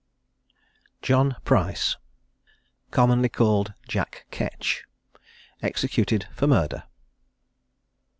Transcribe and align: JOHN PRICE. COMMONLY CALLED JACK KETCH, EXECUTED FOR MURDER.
JOHN 1.03 1.35
PRICE. 1.45 1.95
COMMONLY 2.89 3.29
CALLED 3.29 3.75
JACK 3.87 4.25
KETCH, 4.31 4.83
EXECUTED 5.61 6.27
FOR 6.33 6.47
MURDER. 6.47 6.85